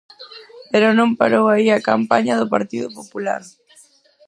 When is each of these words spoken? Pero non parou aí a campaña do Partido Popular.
Pero 0.71 0.87
non 0.97 1.17
parou 1.19 1.45
aí 1.49 1.67
a 1.71 1.83
campaña 1.89 2.33
do 2.41 2.51
Partido 2.55 2.87
Popular. 2.97 3.41